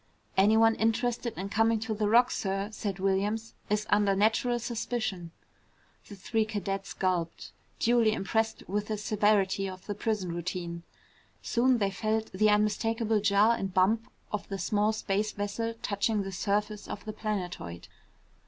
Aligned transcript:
"Anyone 0.35 0.73
interested 0.73 1.37
in 1.37 1.49
coming 1.49 1.79
to 1.81 1.93
the 1.93 2.09
Rock, 2.09 2.31
sir," 2.31 2.69
said 2.71 2.97
Williams, 2.97 3.53
"is 3.69 3.85
under 3.91 4.15
natural 4.15 4.57
suspicion." 4.57 5.29
The 6.07 6.15
three 6.15 6.43
cadets 6.43 6.91
gulped, 6.95 7.51
duly 7.77 8.11
impressed 8.13 8.67
with 8.67 8.87
the 8.87 8.97
severity 8.97 9.69
of 9.69 9.85
the 9.85 9.93
prison 9.93 10.31
routine. 10.31 10.81
Soon 11.43 11.77
they 11.77 11.91
felt 11.91 12.31
the 12.31 12.49
unmistakable 12.49 13.19
jar 13.21 13.55
and 13.55 13.75
bump 13.75 14.11
of 14.31 14.49
the 14.49 14.57
small 14.57 14.91
space 14.91 15.33
vessel 15.33 15.75
touching 15.83 16.23
the 16.23 16.31
surface 16.31 16.87
of 16.87 17.05
the 17.05 17.13
planetoid. 17.13 17.87